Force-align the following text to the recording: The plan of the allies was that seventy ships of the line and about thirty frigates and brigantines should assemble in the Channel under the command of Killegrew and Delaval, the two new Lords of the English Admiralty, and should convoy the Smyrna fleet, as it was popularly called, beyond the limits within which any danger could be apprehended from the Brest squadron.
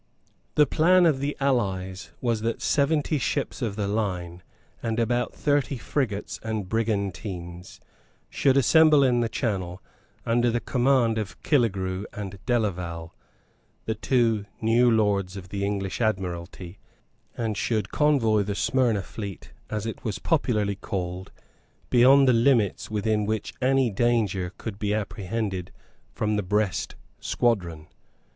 The 0.55 0.65
plan 0.65 1.05
of 1.05 1.19
the 1.19 1.37
allies 1.39 2.09
was 2.21 2.41
that 2.41 2.59
seventy 2.59 3.19
ships 3.19 3.61
of 3.61 3.75
the 3.75 3.87
line 3.87 4.41
and 4.81 4.99
about 4.99 5.31
thirty 5.35 5.77
frigates 5.77 6.39
and 6.41 6.67
brigantines 6.67 7.79
should 8.27 8.57
assemble 8.57 9.03
in 9.03 9.19
the 9.19 9.29
Channel 9.29 9.79
under 10.25 10.49
the 10.49 10.59
command 10.59 11.19
of 11.19 11.39
Killegrew 11.43 12.05
and 12.13 12.39
Delaval, 12.47 13.13
the 13.85 13.93
two 13.93 14.45
new 14.59 14.89
Lords 14.89 15.37
of 15.37 15.49
the 15.49 15.63
English 15.63 16.01
Admiralty, 16.01 16.79
and 17.37 17.55
should 17.55 17.91
convoy 17.91 18.41
the 18.41 18.55
Smyrna 18.55 19.03
fleet, 19.03 19.53
as 19.69 19.85
it 19.85 20.03
was 20.03 20.17
popularly 20.17 20.77
called, 20.77 21.31
beyond 21.91 22.27
the 22.27 22.33
limits 22.33 22.89
within 22.89 23.27
which 23.27 23.53
any 23.61 23.91
danger 23.91 24.51
could 24.57 24.79
be 24.79 24.95
apprehended 24.95 25.71
from 26.11 26.37
the 26.37 26.41
Brest 26.43 26.95
squadron. 27.19 27.85